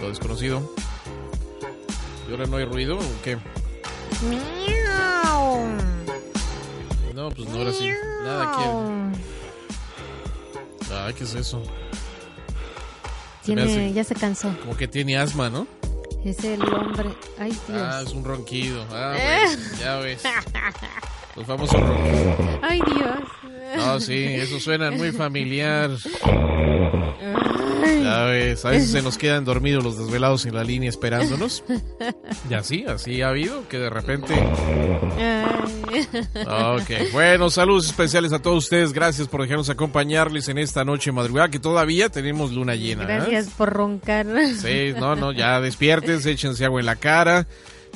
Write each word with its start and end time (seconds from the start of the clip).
Lo 0.00 0.08
desconocido. 0.08 0.72
¿Y 2.28 2.30
ahora 2.30 2.46
no 2.46 2.56
hay 2.56 2.64
ruido 2.64 2.98
o 2.98 3.22
qué? 3.22 3.36
No, 7.14 7.30
pues 7.30 7.48
no, 7.48 7.58
ahora 7.58 7.72
sí. 7.72 7.90
Nada 8.22 8.52
quiere. 8.56 8.72
Ay, 11.00 11.14
¿qué 11.14 11.24
es 11.24 11.34
eso? 11.34 11.62
Se 13.42 13.54
Tiene, 13.54 13.62
hace 13.62 13.92
ya 13.92 14.04
se 14.04 14.14
cansó. 14.14 14.54
Como 14.60 14.76
que 14.76 14.86
tiene 14.86 15.18
asma, 15.18 15.50
¿no? 15.50 15.66
Es 16.24 16.44
el 16.44 16.62
hombre. 16.62 17.10
Ay, 17.38 17.50
Dios. 17.66 17.82
Ah, 17.82 18.02
es 18.04 18.12
un 18.12 18.24
ronquido. 18.24 18.84
Ah, 18.90 19.14
ves, 19.16 19.78
ya 19.78 19.96
ves. 19.96 20.22
Los 21.36 21.46
famosos 21.46 21.80
ronquidos. 21.80 22.36
Ay, 22.62 22.80
Dios. 22.94 23.18
No, 23.76 24.00
sí, 24.00 24.24
eso 24.24 24.58
suena 24.60 24.90
muy 24.90 25.12
familiar. 25.12 25.90
Ves, 28.24 28.64
a 28.64 28.70
veces 28.70 28.90
se 28.90 29.02
nos 29.02 29.18
quedan 29.18 29.44
dormidos 29.44 29.84
los 29.84 29.98
desvelados 29.98 30.46
en 30.46 30.54
la 30.54 30.64
línea 30.64 30.88
esperándonos. 30.88 31.64
Y 32.48 32.54
así, 32.54 32.84
así 32.86 33.22
ha 33.22 33.28
habido, 33.28 33.68
que 33.68 33.78
de 33.78 33.90
repente... 33.90 34.34
Ok, 36.46 37.12
bueno, 37.12 37.50
saludos 37.50 37.86
especiales 37.86 38.32
a 38.32 38.40
todos 38.40 38.64
ustedes. 38.64 38.92
Gracias 38.92 39.28
por 39.28 39.42
dejarnos 39.42 39.70
acompañarles 39.70 40.48
en 40.48 40.58
esta 40.58 40.84
noche 40.84 41.12
madrugada, 41.12 41.48
que 41.48 41.58
todavía 41.58 42.08
tenemos 42.08 42.52
luna 42.52 42.74
llena. 42.74 43.02
¿eh? 43.04 43.06
Gracias 43.06 43.48
por 43.48 43.70
roncar. 43.70 44.26
Sí, 44.60 44.92
no, 44.98 45.16
no, 45.16 45.32
ya 45.32 45.60
despiértense, 45.60 46.30
échense 46.30 46.64
agua 46.64 46.80
en 46.80 46.86
la 46.86 46.96
cara, 46.96 47.46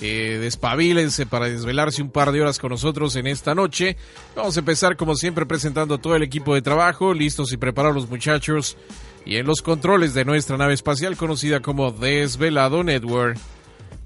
eh, 0.00 0.38
despabilense 0.40 1.26
para 1.26 1.46
desvelarse 1.46 2.02
un 2.02 2.10
par 2.10 2.32
de 2.32 2.40
horas 2.40 2.58
con 2.58 2.70
nosotros 2.70 3.14
en 3.16 3.26
esta 3.26 3.54
noche. 3.54 3.96
Vamos 4.34 4.56
a 4.56 4.60
empezar 4.60 4.96
como 4.96 5.14
siempre 5.14 5.46
presentando 5.46 5.94
a 5.94 5.98
todo 5.98 6.16
el 6.16 6.22
equipo 6.22 6.54
de 6.54 6.62
trabajo, 6.62 7.14
listos 7.14 7.52
y 7.52 7.56
preparados 7.56 7.94
los 7.94 8.10
muchachos. 8.10 8.76
Y 9.24 9.36
en 9.36 9.46
los 9.46 9.62
controles 9.62 10.14
de 10.14 10.24
nuestra 10.24 10.56
nave 10.56 10.74
espacial 10.74 11.16
conocida 11.16 11.60
como 11.60 11.90
Desvelado 11.92 12.82
Network, 12.82 13.38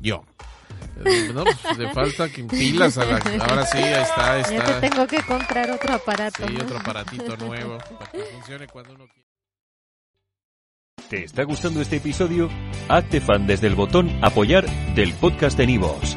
yo. 0.00 0.24
Eh, 1.04 1.30
No, 1.34 1.44
pues, 1.44 1.78
le 1.78 1.92
falta 1.92 2.28
que 2.28 2.44
pilas 2.44 2.98
a 2.98 3.04
la... 3.04 3.16
Ahora 3.48 3.64
sí, 3.66 3.78
ahí 3.78 4.02
está, 4.02 4.32
ahí 4.32 4.42
Ya 4.42 4.48
te 4.48 4.56
está. 4.56 4.80
tengo 4.80 5.06
que 5.06 5.22
comprar 5.22 5.70
otro 5.70 5.94
aparato. 5.94 6.46
Sí, 6.46 6.52
¿no? 6.54 6.62
otro 6.64 6.78
aparatito 6.78 7.36
nuevo 7.36 7.78
para 7.98 8.10
que 8.10 8.18
funcione 8.32 8.66
cuando 8.66 8.94
uno 8.94 9.06
quiera. 9.06 9.24
¿Te 11.08 11.24
está 11.24 11.44
gustando 11.44 11.80
este 11.80 11.96
episodio? 11.96 12.48
Hazte 12.88 13.20
fan 13.20 13.46
desde 13.46 13.66
el 13.66 13.74
botón 13.74 14.10
Apoyar 14.22 14.66
del 14.94 15.12
podcast 15.14 15.56
de 15.58 15.66
Nivos. 15.66 16.16